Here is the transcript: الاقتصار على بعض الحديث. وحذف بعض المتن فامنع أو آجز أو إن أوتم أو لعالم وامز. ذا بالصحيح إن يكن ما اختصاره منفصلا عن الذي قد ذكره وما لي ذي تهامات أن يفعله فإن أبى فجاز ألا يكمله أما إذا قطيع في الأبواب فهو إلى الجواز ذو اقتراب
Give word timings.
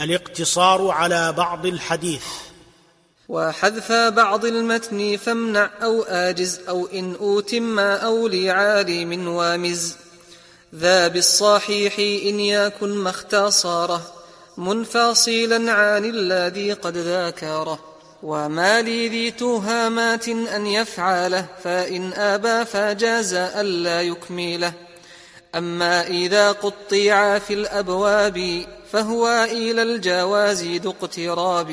الاقتصار 0.00 0.90
على 0.90 1.32
بعض 1.32 1.66
الحديث. 1.66 2.24
وحذف 3.28 3.92
بعض 3.92 4.44
المتن 4.44 5.16
فامنع 5.16 5.70
أو 5.82 6.02
آجز 6.02 6.60
أو 6.68 6.86
إن 6.86 7.14
أوتم 7.20 7.78
أو 7.78 8.28
لعالم 8.28 9.28
وامز. 9.28 9.96
ذا 10.74 11.08
بالصحيح 11.08 11.98
إن 11.98 12.40
يكن 12.40 12.88
ما 12.88 13.10
اختصاره 13.10 14.02
منفصلا 14.56 15.72
عن 15.72 16.04
الذي 16.04 16.72
قد 16.72 16.96
ذكره 16.96 17.78
وما 18.22 18.82
لي 18.82 19.08
ذي 19.08 19.30
تهامات 19.30 20.28
أن 20.28 20.66
يفعله 20.66 21.46
فإن 21.64 22.12
أبى 22.12 22.64
فجاز 22.64 23.34
ألا 23.34 24.02
يكمله 24.02 24.72
أما 25.56 26.06
إذا 26.06 26.52
قطيع 26.52 27.38
في 27.38 27.54
الأبواب 27.54 28.64
فهو 28.92 29.46
إلى 29.50 29.82
الجواز 29.82 30.64
ذو 30.64 30.90
اقتراب 30.90 31.70